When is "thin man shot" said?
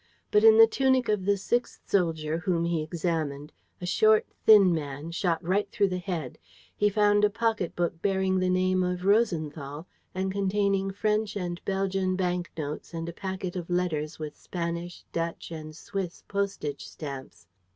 4.47-5.39